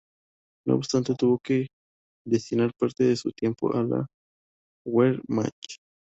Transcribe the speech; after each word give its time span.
No 0.65 0.77
obstante, 0.77 1.13
tuvo 1.13 1.37
que 1.37 1.67
destinar 2.25 2.71
parte 2.73 3.03
de 3.03 3.15
su 3.15 3.29
tiempo 3.33 3.71
a 3.75 3.83
la 3.83 4.07
Wehrmacht. 4.83 5.75